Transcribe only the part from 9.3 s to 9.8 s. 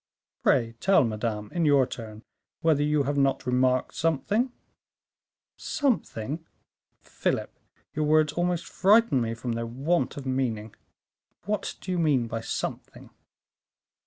from their